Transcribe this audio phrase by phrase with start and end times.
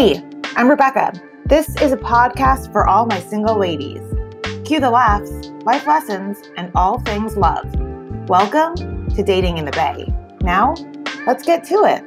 [0.00, 0.16] Hey,
[0.56, 1.12] I'm Rebecca.
[1.44, 4.00] This is a podcast for all my single ladies.
[4.64, 5.30] Cue the laughs,
[5.66, 7.66] life lessons, and all things love.
[8.26, 10.06] Welcome to Dating in the Bae.
[10.40, 10.72] Now,
[11.26, 12.02] let's get to it.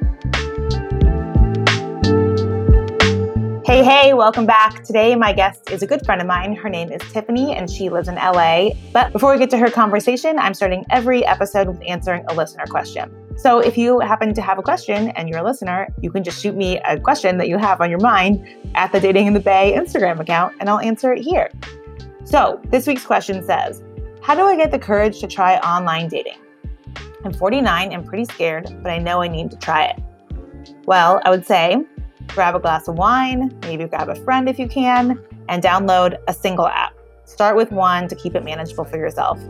[3.64, 4.82] Hey, hey, welcome back.
[4.82, 6.56] Today, my guest is a good friend of mine.
[6.56, 8.70] Her name is Tiffany, and she lives in LA.
[8.92, 12.66] But before we get to her conversation, I'm starting every episode with answering a listener
[12.66, 13.23] question.
[13.36, 16.40] So if you happen to have a question and you're a listener, you can just
[16.40, 19.40] shoot me a question that you have on your mind at the Dating in the
[19.40, 21.50] Bae Instagram account, and I'll answer it here.
[22.24, 23.82] So this week's question says
[24.22, 26.38] How do I get the courage to try online dating?
[27.24, 30.02] I'm 49 and pretty scared, but I know I need to try it.
[30.86, 31.84] Well, I would say
[32.28, 36.34] grab a glass of wine, maybe grab a friend if you can, and download a
[36.34, 36.94] single app.
[37.24, 39.40] Start with one to keep it manageable for yourself.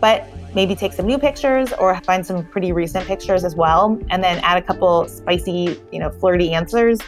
[0.00, 4.22] But maybe take some new pictures or find some pretty recent pictures as well, and
[4.22, 6.98] then add a couple spicy, you know, flirty answers.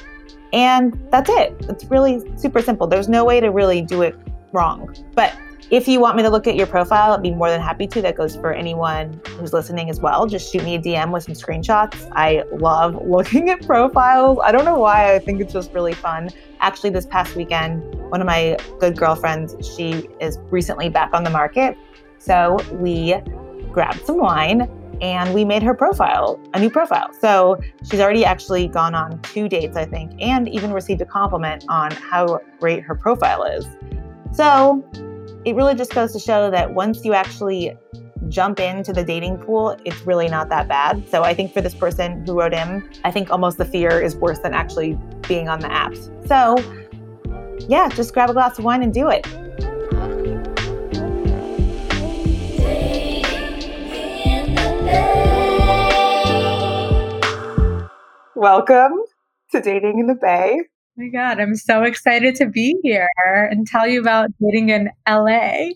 [0.52, 1.54] And that's it.
[1.68, 2.86] It's really super simple.
[2.86, 4.16] There's no way to really do it
[4.52, 4.94] wrong.
[5.14, 5.36] But
[5.70, 8.02] if you want me to look at your profile, I'd be more than happy to.
[8.02, 10.26] That goes for anyone who's listening as well.
[10.26, 12.10] Just shoot me a DM with some screenshots.
[12.12, 14.38] I love looking at profiles.
[14.42, 15.14] I don't know why.
[15.14, 16.30] I think it's just really fun.
[16.58, 21.30] Actually, this past weekend, one of my good girlfriends, she is recently back on the
[21.30, 21.78] market.
[22.18, 23.14] So we
[23.72, 24.68] grabbed some wine
[25.00, 27.10] and we made her profile a new profile.
[27.20, 31.64] So she's already actually gone on two dates, I think, and even received a compliment
[31.68, 33.66] on how great her profile is.
[34.32, 34.84] So
[35.44, 37.76] it really just goes to show that once you actually
[38.28, 41.08] jump into the dating pool, it's really not that bad.
[41.08, 44.14] So I think for this person who wrote in, I think almost the fear is
[44.16, 46.10] worse than actually being on the apps.
[46.28, 46.56] So
[47.68, 49.26] yeah, just grab a glass of wine and do it.
[58.40, 58.92] Welcome
[59.52, 60.64] to Dating in the Bae oh
[60.96, 65.72] my God, I'm so excited to be here and tell you about dating in LA.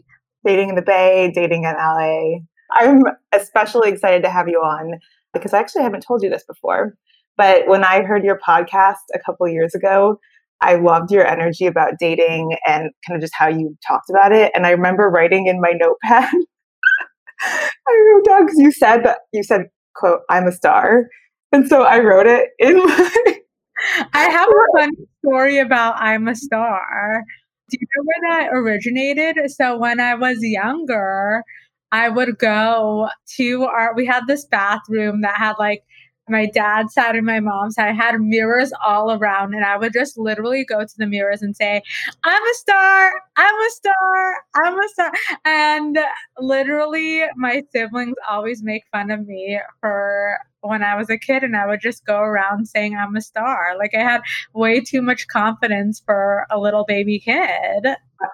[0.46, 2.38] Dating in the Bae, dating in LA.
[2.72, 4.98] I'm especially excited to have you on
[5.34, 6.94] because I actually haven't told you this before.
[7.36, 10.18] But when I heard your podcast a couple years ago,
[10.62, 14.52] I loved your energy about dating and kind of just how you talked about it.
[14.54, 16.32] And I remember writing in my notepad.
[17.42, 21.08] I wrote down because you said that you said, quote, I'm a star.
[21.54, 23.38] And so I wrote it in my
[24.12, 27.22] I have a funny story about I'm a Star.
[27.70, 29.36] Do you know where that originated?
[29.52, 31.44] So when I was younger,
[31.92, 35.84] I would go to our we had this bathroom that had like
[36.28, 40.16] my dad's side and my mom's side had mirrors all around and i would just
[40.16, 41.82] literally go to the mirrors and say
[42.24, 45.12] i'm a star i'm a star i'm a star
[45.44, 45.98] and
[46.38, 51.56] literally my siblings always make fun of me for when i was a kid and
[51.56, 54.20] i would just go around saying i'm a star like i had
[54.54, 57.86] way too much confidence for a little baby kid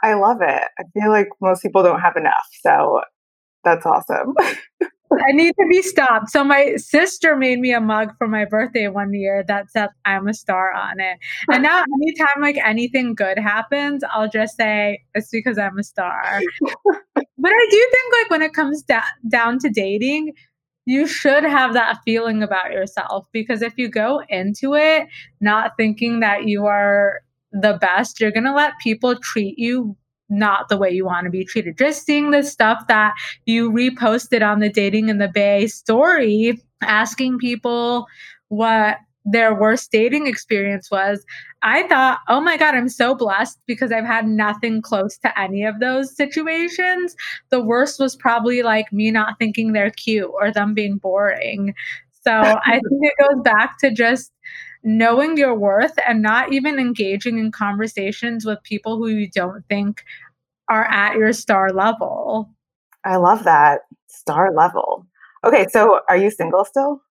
[0.03, 3.01] i love it i feel like most people don't have enough so
[3.65, 4.35] that's awesome
[5.13, 6.31] I need to be stopped.
[6.31, 10.29] So my sister made me a mug for my birthday one year that said I'm
[10.29, 11.19] a star on it.
[11.51, 16.41] And now anytime like anything good happens, I'll just say it's because I'm a star.
[17.15, 20.33] but I do think like when it comes da- down to dating,
[20.91, 25.07] you should have that feeling about yourself because if you go into it
[25.41, 27.21] not thinking that you are
[27.53, 29.97] the best, you're going to let people treat you
[30.29, 31.79] not the way you want to be treated.
[31.79, 33.15] Just seeing the stuff that
[33.47, 38.07] you reposted on the Dating in the Bae story, asking people
[38.49, 41.25] what their worst dating experience was,
[41.63, 45.65] I thought, oh my God, I'm so blessed because I've had nothing close to any
[45.65, 47.15] of those situations.
[47.51, 51.75] The worst was probably like me not thinking they're cute or them being boring.
[52.23, 54.33] So I think it goes back to just
[54.83, 60.03] knowing your worth and not even engaging in conversations with people who you don't think
[60.69, 62.49] are at your star level.
[63.05, 63.83] I love that.
[64.07, 65.07] Star level.
[65.45, 67.03] Okay, so are you single still?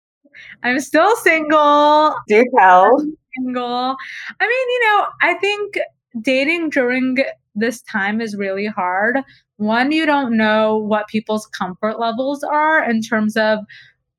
[0.63, 2.15] I'm still single.
[2.27, 2.99] Do tell.
[2.99, 3.95] I'm single.
[4.39, 5.77] I mean, you know, I think
[6.21, 7.17] dating during
[7.55, 9.19] this time is really hard.
[9.57, 13.59] One, you don't know what people's comfort levels are in terms of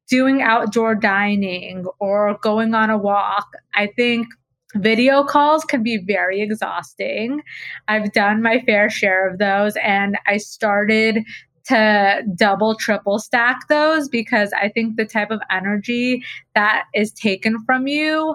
[0.08, 3.46] doing outdoor dining or going on a walk.
[3.74, 4.26] I think
[4.74, 7.42] video calls can be very exhausting.
[7.88, 11.24] I've done my fair share of those and I started
[11.70, 16.22] to double triple stack those because I think the type of energy
[16.54, 18.34] that is taken from you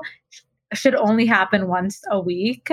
[0.74, 2.70] should only happen once a week.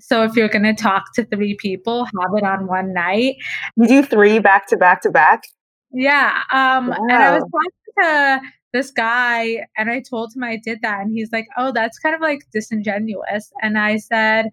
[0.00, 3.36] So if you're going to talk to three people, have it on one night.
[3.76, 5.44] You do three back to back to back?
[5.92, 6.42] Yeah.
[6.52, 6.96] Um, wow.
[7.08, 8.40] And I was talking to
[8.72, 12.14] this guy and I told him I did that and he's like, "Oh, that's kind
[12.14, 14.50] of like disingenuous." And I said,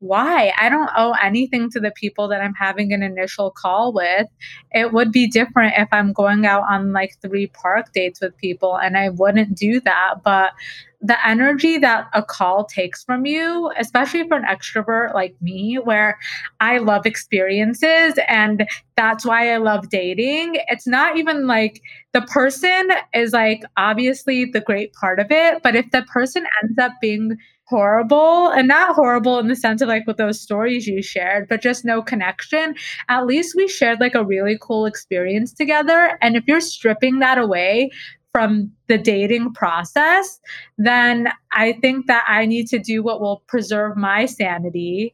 [0.00, 0.52] why?
[0.58, 4.26] I don't owe anything to the people that I'm having an initial call with.
[4.72, 8.76] It would be different if I'm going out on like three park dates with people
[8.76, 10.22] and I wouldn't do that.
[10.24, 10.52] But
[11.00, 16.18] the energy that a call takes from you, especially for an extrovert like me, where
[16.60, 21.80] I love experiences and that's why I love dating, it's not even like
[22.12, 25.62] the person is like obviously the great part of it.
[25.62, 27.38] But if the person ends up being
[27.70, 31.62] horrible and not horrible in the sense of like with those stories you shared but
[31.62, 32.74] just no connection
[33.08, 37.38] at least we shared like a really cool experience together and if you're stripping that
[37.38, 37.88] away
[38.32, 40.40] from the dating process
[40.78, 45.12] then i think that i need to do what will preserve my sanity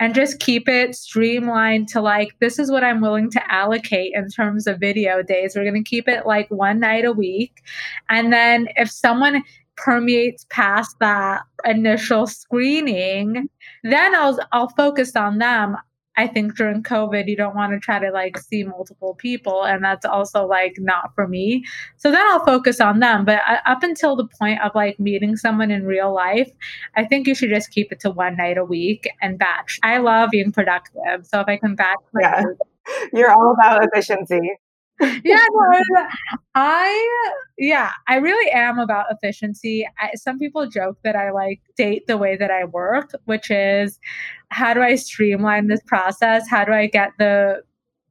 [0.00, 4.28] and just keep it streamlined to like this is what i'm willing to allocate in
[4.28, 7.62] terms of video days we're going to keep it like one night a week
[8.08, 9.42] and then if someone
[9.76, 13.48] permeates past that initial screening,
[13.82, 15.76] then I'll I'll focus on them.
[16.16, 19.82] I think during COVID, you don't want to try to like see multiple people, and
[19.84, 21.64] that's also like not for me.
[21.96, 23.24] So then I'll focus on them.
[23.24, 26.50] But uh, up until the point of like meeting someone in real life,
[26.96, 29.78] I think you should just keep it to one night a week and batch.
[29.82, 32.42] I love being productive, so if I can batch, yeah,
[33.12, 34.58] you're all about efficiency
[35.24, 36.06] yeah, no,
[36.54, 37.30] I
[37.62, 39.88] yeah, I really am about efficiency.
[40.00, 44.00] I, some people joke that I like date the way that I work, which is
[44.48, 46.48] how do I streamline this process?
[46.48, 47.62] How do I get the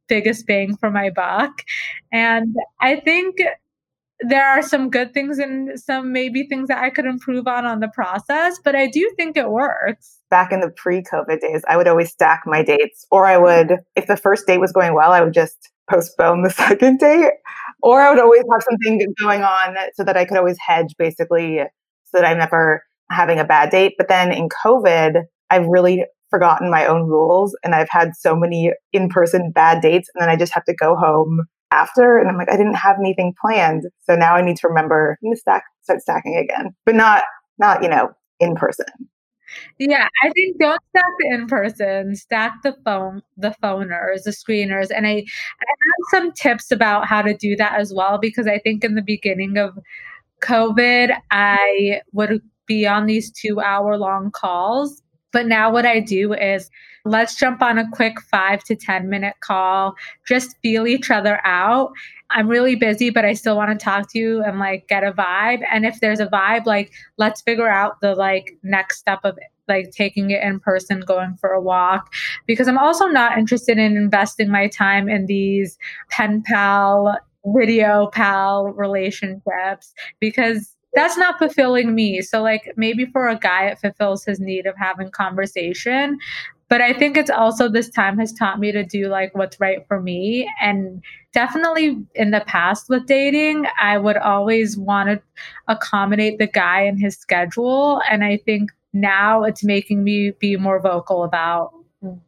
[0.08, 1.64] biggest bang for my buck?
[2.14, 3.42] And I think
[4.22, 7.82] there are some good things and some maybe things that I could improve on on
[7.82, 10.18] the process, but I do think it works.
[10.30, 14.08] Back in the pre-COVID days, I would always stack my dates, or I would, if
[14.08, 17.32] the first date was going well, I would just postpone the second date,
[17.82, 21.60] or I would always have something going on so that I could always hedge basically
[22.06, 23.94] so that I'm never having a bad date.
[23.98, 28.72] But then in COVID, I've really forgotten my own rules and I've had so many
[28.94, 30.10] in person bad dates.
[30.14, 31.42] And then I just have to go home
[31.72, 32.18] after.
[32.18, 33.84] And I'm like, I didn't have anything planned.
[34.04, 37.24] So now I need to remember to stack, start stacking again, but not,
[37.58, 38.86] not, you know, in person.
[39.80, 44.90] Yeah, I think don't stack the in person, stack the phone, the phoners, the screeners.
[44.96, 45.26] And I, I have
[46.12, 49.58] some tips about how to do that as well, because I think in the beginning
[49.58, 49.78] of
[50.42, 55.02] COVID, I would be on these two hour long calls.
[55.32, 56.70] But now what I do is
[57.06, 59.96] let's jump on a quick five to 10 minute call,
[60.28, 61.92] just feel each other out.
[62.30, 65.12] I'm really busy, but I still want to talk to you and like get a
[65.12, 65.62] vibe.
[65.72, 69.44] And if there's a vibe, like let's figure out the like next step of it
[69.68, 72.12] like taking it in person, going for a walk,
[72.46, 75.78] because I'm also not interested in investing my time in these
[76.10, 82.22] pen pal, video pal relationships because that's not fulfilling me.
[82.22, 86.18] So, like, maybe for a guy, it fulfills his need of having conversation.
[86.72, 89.86] But I think it's also this time has taught me to do like what's right
[89.90, 90.50] for me.
[90.62, 91.04] And
[91.34, 95.22] definitely in the past with dating, I would always want to
[95.68, 98.02] accommodate the guy and his schedule.
[98.10, 101.74] And I think now it's making me be more vocal about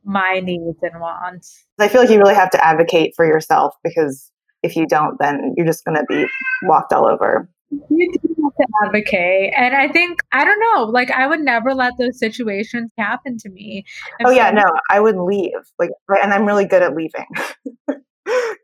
[0.04, 1.63] my needs and wants.
[1.80, 4.30] I feel like you really have to advocate for yourself because
[4.62, 6.25] if you don't, then you're just going to be
[6.63, 7.50] walked all over.
[7.90, 9.53] You do have to advocate.
[9.56, 13.50] And I think, I don't know, like I would never let those situations happen to
[13.50, 13.86] me.
[14.25, 15.51] oh, yeah, no, I would leave.
[15.80, 17.25] Like, and I'm really good at leaving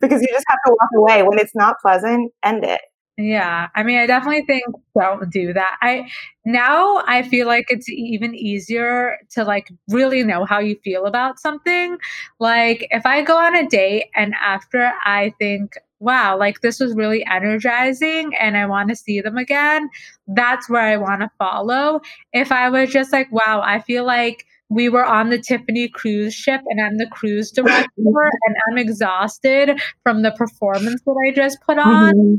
[0.01, 1.23] because you just have to walk away.
[1.23, 2.81] When it's not pleasant, end it.
[3.19, 3.67] Yeah.
[3.75, 4.63] I mean, I definitely think
[4.97, 5.75] don't do that.
[5.81, 6.09] I
[6.45, 11.37] now I feel like it's even easier to like really know how you feel about
[11.37, 11.97] something.
[12.39, 16.95] Like if I go on a date and after I think wow, like this was
[16.95, 19.89] really energizing and I want to see them again,
[20.27, 22.01] that's where I want to follow.
[22.33, 26.33] If I was just like, wow, I feel like we were on the Tiffany cruise
[26.33, 31.59] ship and I'm the cruise director and I'm exhausted from the performance that I just
[31.61, 32.13] put on.
[32.13, 32.35] Mm-hmm.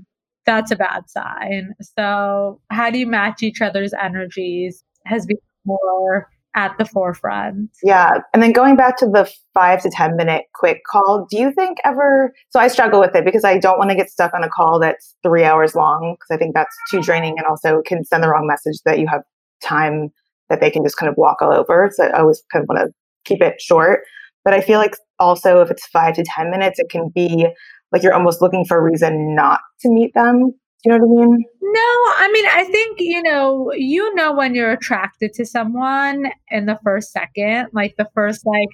[0.46, 1.74] That's a bad sign.
[1.98, 5.36] So, how do you match each other's energies has been
[5.66, 7.70] more at the forefront.
[7.82, 8.18] Yeah.
[8.34, 11.78] And then going back to the five to 10 minute quick call, do you think
[11.84, 12.32] ever?
[12.50, 14.80] So I struggle with it because I don't want to get stuck on a call
[14.80, 18.28] that's three hours long because I think that's too draining and also can send the
[18.28, 19.22] wrong message that you have
[19.62, 20.10] time
[20.48, 21.90] that they can just kind of walk all over.
[21.92, 24.00] So I always kind of want to keep it short.
[24.44, 27.46] But I feel like also if it's five to 10 minutes, it can be
[27.92, 30.52] like you're almost looking for a reason not to meet them.
[30.84, 31.44] You know what I mean?
[31.62, 36.66] No, I mean, I think, you know, you know when you're attracted to someone in
[36.66, 38.68] the first second, like the first like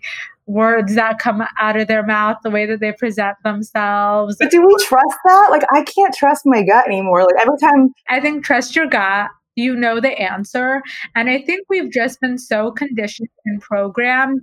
[0.47, 4.37] words that come out of their mouth, the way that they present themselves.
[4.39, 5.49] But do we trust that?
[5.51, 7.25] Like I can't trust my gut anymore.
[7.25, 9.31] Like every time I think trust your gut.
[9.59, 10.83] You know the answer.
[11.15, 14.43] And I think we've just been so conditioned and programmed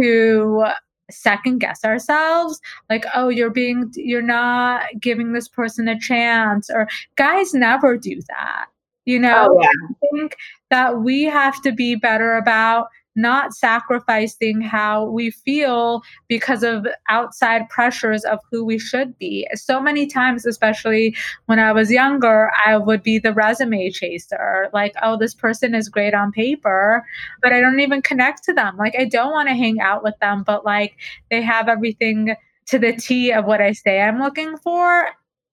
[0.00, 0.64] to
[1.10, 2.60] second guess ourselves
[2.90, 8.20] like oh you're being you're not giving this person a chance or guys never do
[8.28, 8.66] that
[9.04, 9.68] you know oh, yeah.
[9.68, 10.36] i think
[10.70, 17.68] that we have to be better about not sacrificing how we feel because of outside
[17.68, 19.46] pressures of who we should be.
[19.54, 24.68] So many times, especially when I was younger, I would be the resume chaser.
[24.72, 27.04] Like, oh, this person is great on paper,
[27.42, 28.76] but I don't even connect to them.
[28.76, 30.96] Like, I don't want to hang out with them, but like
[31.30, 35.08] they have everything to the T of what I say I'm looking for.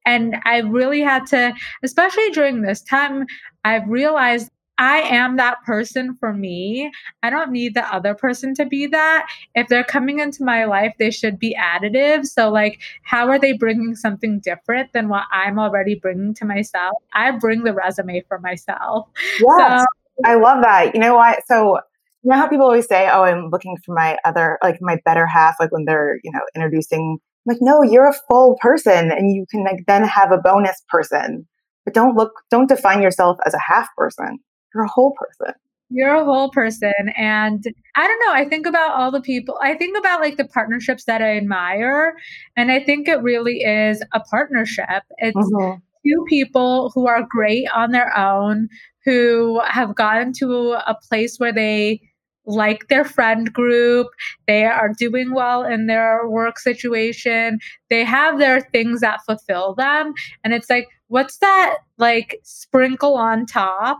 [0.05, 3.25] And I really had to, especially during this time,
[3.63, 6.91] I've realized I am that person for me.
[7.21, 9.27] I don't need the other person to be that.
[9.53, 12.25] If they're coming into my life, they should be additive.
[12.25, 16.97] So, like, how are they bringing something different than what I'm already bringing to myself?
[17.13, 19.07] I bring the resume for myself.
[19.39, 19.85] Yes, so,
[20.25, 20.95] I love that.
[20.95, 21.45] You know what?
[21.45, 21.77] So,
[22.23, 25.27] you know how people always say, "Oh, I'm looking for my other, like my better
[25.27, 27.19] half," like when they're, you know, introducing.
[27.45, 30.81] I'm like, no, you're a full person, and you can like then have a bonus
[30.89, 31.47] person.
[31.85, 34.39] But don't look, don't define yourself as a half person
[34.73, 35.53] you're a whole person
[35.89, 37.65] you're a whole person and
[37.95, 41.05] i don't know i think about all the people i think about like the partnerships
[41.05, 42.15] that i admire
[42.55, 45.79] and i think it really is a partnership it's mm-hmm.
[46.05, 48.67] two people who are great on their own
[49.05, 52.01] who have gotten to a place where they
[52.45, 54.07] like their friend group
[54.47, 57.57] they are doing well in their work situation
[57.89, 60.13] they have their things that fulfill them
[60.43, 63.99] and it's like what's that like sprinkle on top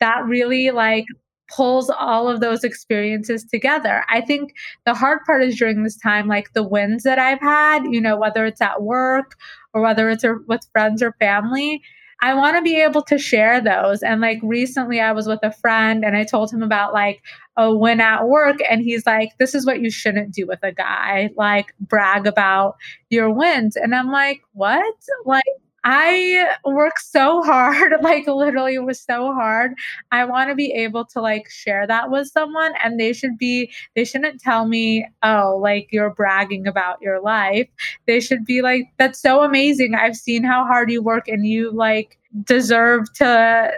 [0.00, 1.06] that really like
[1.48, 4.04] pulls all of those experiences together.
[4.08, 4.54] I think
[4.86, 8.16] the hard part is during this time, like the wins that I've had, you know,
[8.16, 9.36] whether it's at work
[9.72, 11.82] or whether it's with friends or family.
[12.22, 14.02] I want to be able to share those.
[14.02, 17.20] And like recently, I was with a friend and I told him about like
[17.56, 18.58] a win at work.
[18.70, 22.76] And he's like, This is what you shouldn't do with a guy, like brag about
[23.10, 23.76] your wins.
[23.76, 24.94] And I'm like, What?
[25.26, 25.42] Like,
[25.84, 29.74] I work so hard, like literally was so hard.
[30.10, 33.70] I want to be able to like share that with someone and they should be
[33.94, 37.68] they shouldn't tell me, "Oh, like you're bragging about your life."
[38.06, 39.94] They should be like, "That's so amazing.
[39.94, 43.72] I've seen how hard you work and you like deserve to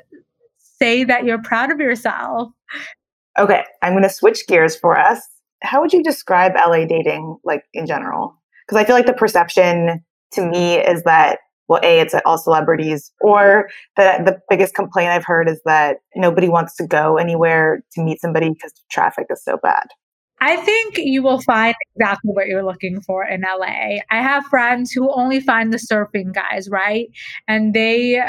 [0.58, 2.52] say that you're proud of yourself."
[3.38, 5.20] Okay, I'm going to switch gears for us.
[5.62, 8.34] How would you describe LA dating like in general?
[8.66, 13.12] Because I feel like the perception to me is that well, A, it's all celebrities,
[13.20, 18.02] or the, the biggest complaint I've heard is that nobody wants to go anywhere to
[18.02, 19.86] meet somebody because traffic is so bad.
[20.40, 23.98] I think you will find exactly what you're looking for in LA.
[24.10, 27.08] I have friends who only find the surfing guys, right?
[27.48, 28.22] And they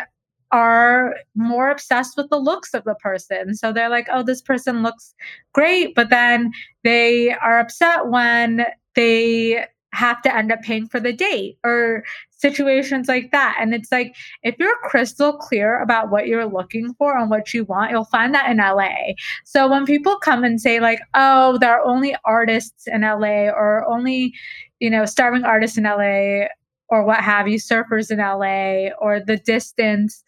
[0.51, 3.53] are more obsessed with the looks of the person.
[3.55, 5.13] So they're like, oh, this person looks
[5.53, 5.95] great.
[5.95, 6.51] But then
[6.85, 8.65] they are upset when
[8.95, 9.65] they
[9.97, 13.57] have to end up paying for the date or situations like that.
[13.59, 17.65] And it's like, if you're crystal clear about what you're looking for and what you
[17.65, 19.13] want, you'll find that in LA.
[19.43, 23.85] So when people come and say, like, oh, there are only artists in LA or
[23.89, 24.33] only,
[24.79, 26.45] you know, starving artists in LA
[26.89, 30.23] or what have you, surfers in LA or the distance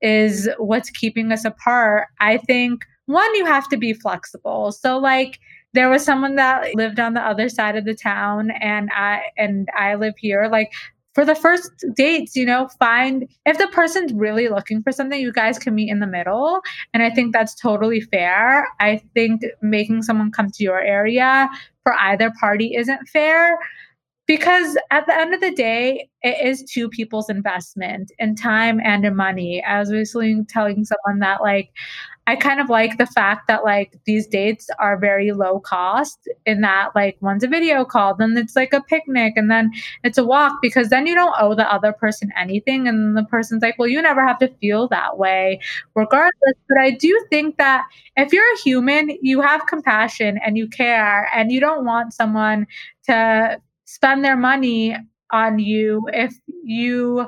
[0.00, 4.72] is what's keeping us apart, I think one, you have to be flexible.
[4.72, 5.38] So, like,
[5.72, 9.68] there was someone that lived on the other side of the town and I and
[9.76, 10.72] I live here like
[11.14, 15.32] for the first dates, you know, find if the person's really looking for something, you
[15.32, 16.60] guys can meet in the middle.
[16.94, 18.68] And I think that's totally fair.
[18.78, 21.48] I think making someone come to your area
[21.82, 23.58] for either party isn't fair
[24.30, 29.04] because at the end of the day, it is two people's investment in time and
[29.04, 29.60] in money.
[29.64, 31.70] I was recently telling someone that, like,
[32.30, 36.60] I kind of like the fact that like these dates are very low cost in
[36.60, 39.72] that like one's a video call, then it's like a picnic, and then
[40.04, 42.86] it's a walk because then you don't owe the other person anything.
[42.86, 45.58] And the person's like, well, you never have to feel that way
[45.96, 46.54] regardless.
[46.68, 47.84] But I do think that
[48.16, 52.68] if you're a human, you have compassion and you care and you don't want someone
[53.06, 54.96] to spend their money
[55.32, 56.32] on you if
[56.62, 57.26] you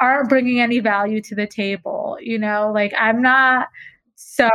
[0.00, 2.18] aren't bringing any value to the table.
[2.20, 3.68] You know, like I'm not
[4.24, 4.48] so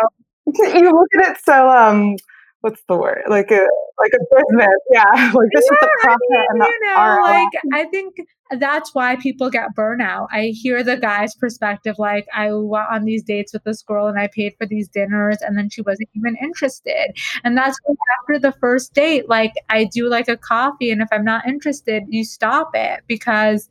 [0.45, 2.15] you look at it so um
[2.61, 3.23] what's the word?
[3.29, 4.75] Like a like a business.
[4.91, 5.31] Yeah.
[5.39, 7.21] Like this yeah, is the profit I mean, and the you know, ROI.
[7.21, 8.15] like I think
[8.57, 10.27] that's why people get burnout.
[10.31, 14.19] I hear the guy's perspective, like I went on these dates with this girl and
[14.19, 17.15] I paid for these dinners and then she wasn't even interested.
[17.43, 17.77] And that's
[18.21, 22.03] after the first date, like I do like a coffee and if I'm not interested,
[22.09, 23.69] you stop it because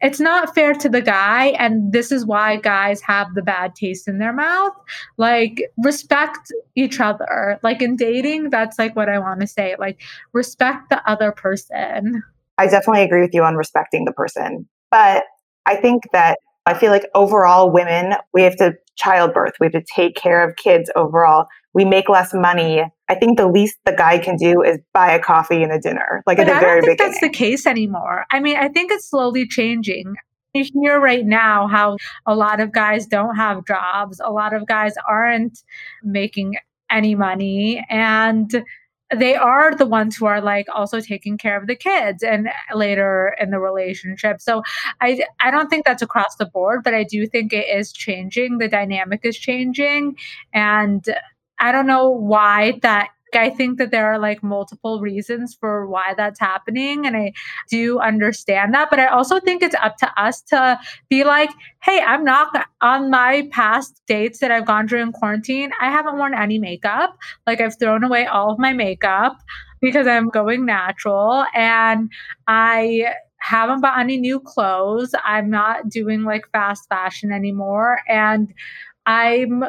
[0.00, 4.08] it's not fair to the guy and this is why guys have the bad taste
[4.08, 4.72] in their mouth.
[5.16, 7.58] Like respect each other.
[7.62, 9.76] Like in dating that's like what i want to say.
[9.78, 10.00] Like
[10.32, 12.22] respect the other person.
[12.58, 14.68] I definitely agree with you on respecting the person.
[14.90, 15.24] But
[15.66, 19.84] i think that i feel like overall women we have to childbirth we have to
[19.94, 22.82] take care of kids overall we make less money.
[23.08, 26.22] I think the least the guy can do is buy a coffee and a dinner,
[26.26, 27.12] like but at the I very don't think beginning.
[27.12, 28.24] That's the case anymore.
[28.30, 30.14] I mean, I think it's slowly changing.
[30.52, 34.20] You hear right now how a lot of guys don't have jobs.
[34.24, 35.60] A lot of guys aren't
[36.02, 36.56] making
[36.90, 38.64] any money, and
[39.16, 43.34] they are the ones who are like also taking care of the kids and later
[43.40, 44.40] in the relationship.
[44.40, 44.62] So
[45.00, 48.58] I I don't think that's across the board, but I do think it is changing.
[48.58, 50.16] The dynamic is changing
[50.52, 51.04] and
[51.58, 56.14] I don't know why that I think that there are like multiple reasons for why
[56.16, 57.06] that's happening.
[57.06, 57.32] And I
[57.70, 58.90] do understand that.
[58.90, 61.50] But I also think it's up to us to be like,
[61.82, 65.70] hey, I'm not on my past dates that I've gone during quarantine.
[65.80, 67.16] I haven't worn any makeup.
[67.46, 69.38] Like I've thrown away all of my makeup
[69.80, 71.44] because I'm going natural.
[71.54, 72.10] And
[72.46, 75.14] I haven't bought any new clothes.
[75.24, 78.00] I'm not doing like fast fashion anymore.
[78.06, 78.52] And
[79.06, 79.64] I'm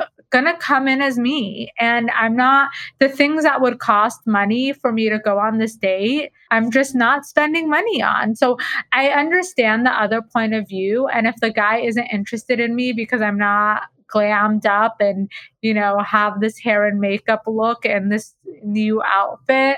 [0.45, 1.71] to come in as me.
[1.79, 2.69] And I'm not
[2.99, 6.95] the things that would cost money for me to go on this date, I'm just
[6.95, 8.35] not spending money on.
[8.35, 8.57] So
[8.93, 11.07] I understand the other point of view.
[11.07, 15.29] And if the guy isn't interested in me because I'm not glammed up and,
[15.61, 19.77] you know, have this hair and makeup look and this new outfit,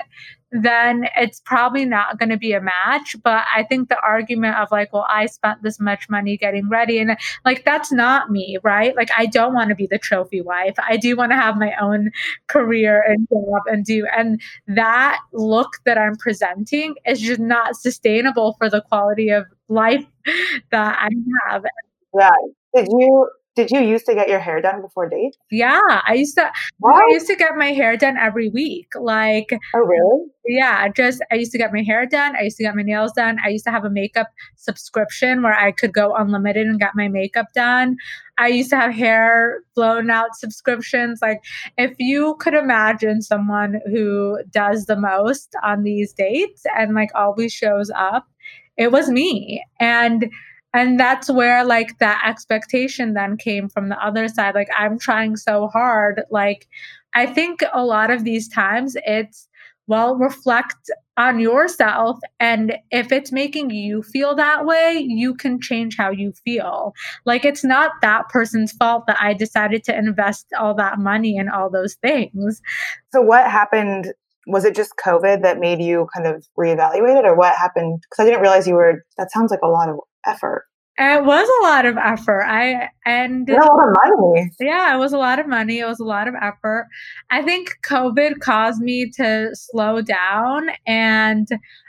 [0.54, 3.16] then it's probably not going to be a match.
[3.22, 6.98] But I think the argument of like, well, I spent this much money getting ready,
[6.98, 8.94] and like, that's not me, right?
[8.94, 10.74] Like, I don't want to be the trophy wife.
[10.78, 12.10] I do want to have my own
[12.46, 18.54] career and job and do, and that look that I'm presenting is just not sustainable
[18.58, 20.06] for the quality of life
[20.70, 21.08] that I
[21.48, 21.64] have.
[22.16, 22.30] Yeah.
[22.74, 25.38] Did you did you used to get your hair done before dates?
[25.50, 26.50] Yeah, I used to.
[26.78, 26.94] What?
[26.94, 28.88] I used to get my hair done every week.
[29.00, 30.26] Like, oh really?
[30.46, 32.36] Yeah, just I used to get my hair done.
[32.36, 33.38] I used to get my nails done.
[33.44, 37.08] I used to have a makeup subscription where I could go unlimited and get my
[37.08, 37.96] makeup done.
[38.38, 41.20] I used to have hair blown out subscriptions.
[41.22, 41.40] Like,
[41.78, 47.52] if you could imagine someone who does the most on these dates and like always
[47.52, 48.26] shows up,
[48.76, 49.64] it was me.
[49.78, 50.30] And
[50.74, 54.54] and that's where like that expectation then came from the other side.
[54.54, 56.22] Like i'm trying so hard.
[56.30, 56.66] Like
[57.14, 59.48] i think a lot of these times it's
[59.86, 62.18] well reflect on yourself.
[62.40, 66.92] And if it's making you feel that way you can change how you feel.
[67.24, 71.48] Like it's not that person's fault that i decided to invest all that money in
[71.48, 72.60] all those things.
[73.12, 74.12] So what happened
[74.46, 78.22] was it just covid that made you kind of reevaluate it or what happened because
[78.22, 80.64] i didn't realize you were that sounds like a lot of effort
[80.96, 82.42] it was a lot of effort.
[82.42, 84.50] I and yeah, a lot of money.
[84.60, 85.80] Yeah, it was a lot of money.
[85.80, 86.86] It was a lot of effort.
[87.30, 91.48] I think COVID caused me to slow down, and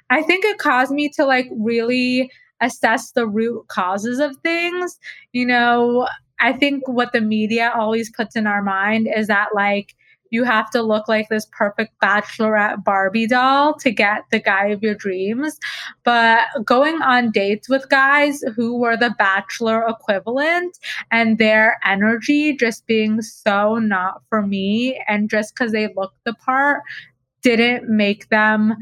[0.09, 4.97] I think it caused me to like really assess the root causes of things.
[5.33, 6.07] You know,
[6.39, 9.95] I think what the media always puts in our mind is that like
[10.35, 14.83] you have to look like this perfect bachelorette Barbie doll to get the guy of
[14.83, 15.57] your dreams.
[16.03, 20.77] But going on dates with guys who were the bachelor equivalent
[21.09, 26.33] and their energy just being so not for me, and just because they looked the
[26.33, 26.81] part
[27.41, 28.75] didn't make them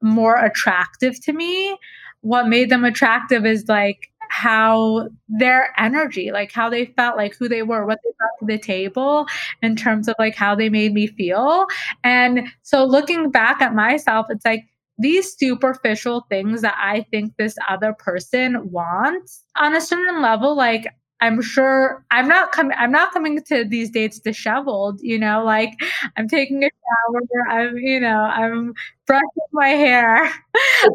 [0.00, 1.76] more attractive to me.
[2.20, 7.48] What made them attractive is like how their energy, like how they felt, like who
[7.48, 9.26] they were, what they brought to the table
[9.62, 11.66] in terms of like how they made me feel.
[12.02, 14.64] And so looking back at myself, it's like,
[15.02, 20.88] these superficial things that I think this other person wants on a certain level, like
[21.20, 25.74] I'm sure I'm not coming I'm not coming to these dates disheveled, you know, like
[26.16, 28.74] I'm taking a shower, I'm, you know, I'm
[29.06, 30.16] brushing my hair.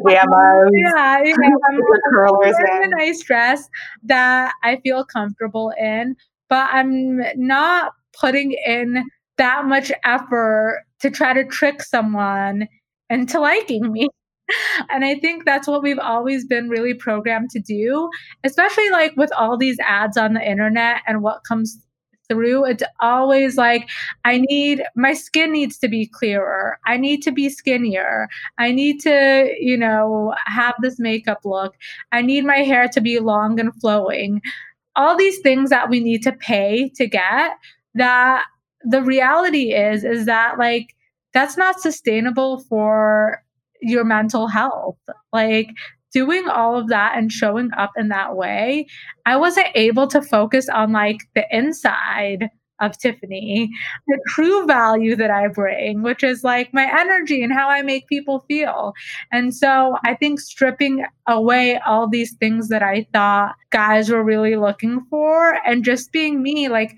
[0.08, 3.68] Yeah, um, yeah, you know, I'm, I'm wearing a nice dress
[4.04, 6.16] that I feel comfortable in,
[6.48, 9.04] but I'm not putting in
[9.38, 12.68] that much effort to try to trick someone
[13.10, 14.08] into liking me
[14.90, 18.08] and I think that's what we've always been really programmed to do,
[18.44, 21.80] especially like with all these ads on the internet and what comes
[22.28, 23.88] through, it's always like,
[24.24, 26.78] I need my skin needs to be clearer.
[26.86, 28.28] I need to be skinnier.
[28.58, 31.74] I need to, you know, have this makeup look.
[32.12, 34.42] I need my hair to be long and flowing.
[34.96, 37.52] All these things that we need to pay to get
[37.94, 38.44] that
[38.82, 40.94] the reality is is that like
[41.32, 43.42] that's not sustainable for
[43.86, 44.98] your mental health.
[45.32, 45.68] Like
[46.12, 48.86] doing all of that and showing up in that way,
[49.26, 53.70] I wasn't able to focus on like the inside of Tiffany,
[54.06, 58.06] the true value that I bring, which is like my energy and how I make
[58.06, 58.92] people feel.
[59.32, 64.56] And so I think stripping away all these things that I thought guys were really
[64.56, 66.92] looking for and just being me, like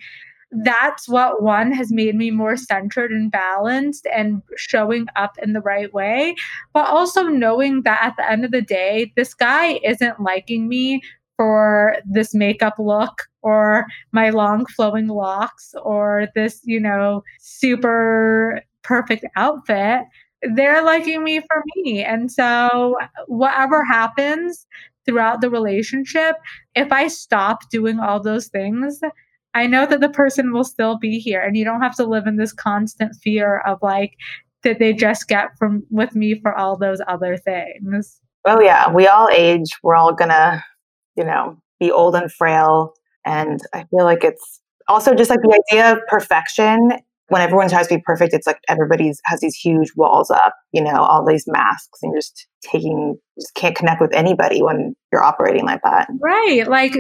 [0.51, 5.61] that's what one has made me more centered and balanced and showing up in the
[5.61, 6.35] right way.
[6.73, 11.03] But also knowing that at the end of the day, this guy isn't liking me
[11.37, 19.25] for this makeup look or my long flowing locks or this, you know, super perfect
[19.37, 20.03] outfit.
[20.55, 22.03] They're liking me for me.
[22.03, 24.67] And so, whatever happens
[25.05, 26.37] throughout the relationship,
[26.75, 29.01] if I stop doing all those things,
[29.59, 32.29] I know that the person will still be here and you don't have to live
[32.29, 34.15] in this constant fear of like
[34.63, 38.21] that they just get from with me for all those other things.
[38.45, 39.67] Oh yeah, we all age.
[39.83, 40.65] We're all gonna,
[41.17, 42.95] you know, be old and frail.
[43.25, 46.93] And I feel like it's also just like the idea of perfection
[47.29, 50.83] when everyone tries to be perfect, it's like everybody's has these huge walls up, you
[50.83, 55.23] know, all these masks, and you're just taking, just can't connect with anybody when you're
[55.23, 56.09] operating like that.
[56.21, 56.67] Right.
[56.67, 56.95] Like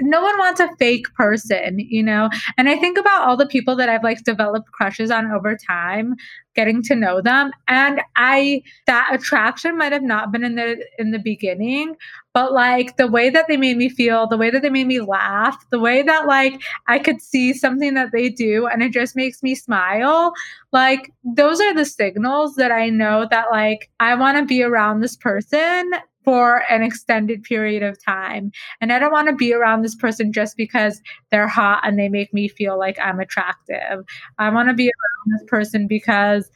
[0.00, 2.28] no one wants a fake person, you know?
[2.56, 6.14] And I think about all the people that I've like developed crushes on over time,
[6.60, 7.50] getting to know them.
[7.68, 11.96] And I, that attraction might have not been in the, in the beginning,
[12.34, 15.00] but like the way that they made me feel, the way that they made me
[15.00, 19.16] laugh, the way that like I could see something that they do and it just
[19.16, 20.34] makes me smile.
[20.70, 25.00] Like those are the signals that I know that like I want to be around
[25.00, 25.90] this person
[26.24, 28.52] for an extended period of time.
[28.80, 32.08] And I don't want to be around this person just because they're hot and they
[32.08, 34.04] make me feel like I'm attractive.
[34.38, 36.50] I want to be around this person because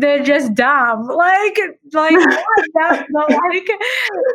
[0.00, 1.06] they're just dumb.
[1.06, 1.58] Like,
[1.92, 2.16] like,
[2.74, 3.68] that's like,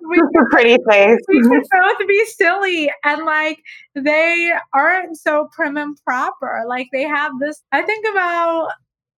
[0.09, 1.19] we pretty face.
[1.27, 3.59] we can both be silly and like
[3.95, 6.63] they aren't so prim and proper.
[6.67, 7.61] Like they have this.
[7.71, 8.69] I think about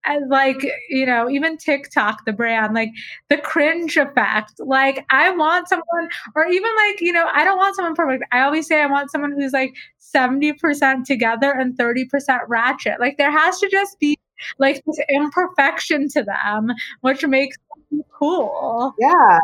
[0.06, 2.89] and like you know even tiktok the brand like
[3.30, 4.54] the cringe effect.
[4.60, 8.24] Like i want someone or even like you know i don't want someone perfect.
[8.32, 9.74] I always say i want someone who's like
[10.16, 13.00] 70% together and 30% ratchet.
[13.00, 14.18] Like there has to just be
[14.60, 17.58] like this imperfection to them which makes
[17.89, 18.94] them cool.
[19.00, 19.39] Yeah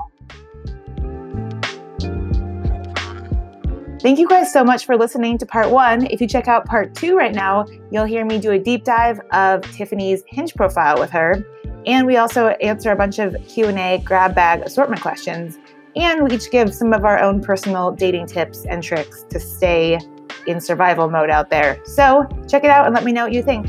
[4.02, 6.06] Thank you guys so much for listening to part one.
[6.06, 9.20] If you check out part two right now, you'll hear me do a deep dive
[9.32, 11.46] of Tiffany's Hinge profile with her.
[11.86, 15.58] And we also answer a bunch of Q&A grab bag assortment questions.
[15.98, 20.00] And we each give some of our own personal dating tips and tricks to stay
[20.48, 21.82] in survival mode out there.
[21.84, 23.68] So check it out and let me know what you think.